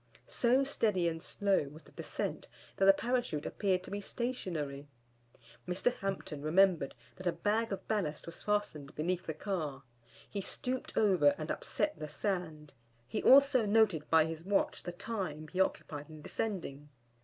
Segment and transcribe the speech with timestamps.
[0.25, 4.87] So steady and slow was the descent that the Parachute appeared to be stationary.
[5.67, 5.93] Mr.
[5.97, 9.83] Hampton remembered that a bag of ballast was fastened beneath the car,
[10.27, 12.73] he stooped over and upset the sand,
[13.07, 16.89] he also noted by his watch the time he occupied in descending.